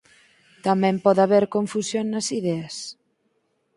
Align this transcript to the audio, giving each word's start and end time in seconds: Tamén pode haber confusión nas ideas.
Tamén 0.65 0.95
pode 1.05 1.21
haber 1.23 1.45
confusión 1.55 2.05
nas 2.09 2.27
ideas. 2.39 2.75